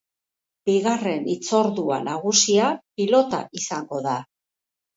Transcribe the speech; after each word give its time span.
Bigarren 0.69 1.27
hitzordu 1.33 1.85
nagusia 2.09 2.73
pilota 2.97 3.45
izango 3.63 4.05
da. 4.11 4.19